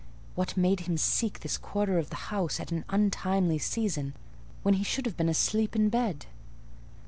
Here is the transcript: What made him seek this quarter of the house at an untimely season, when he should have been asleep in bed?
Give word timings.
What 0.33 0.57
made 0.57 0.79
him 0.79 0.97
seek 0.97 1.41
this 1.41 1.59
quarter 1.59 1.99
of 1.99 2.09
the 2.09 2.15
house 2.33 2.59
at 2.59 2.71
an 2.71 2.85
untimely 2.89 3.59
season, 3.59 4.15
when 4.63 4.73
he 4.73 4.83
should 4.83 5.05
have 5.05 5.15
been 5.15 5.29
asleep 5.29 5.75
in 5.75 5.89
bed? 5.89 6.25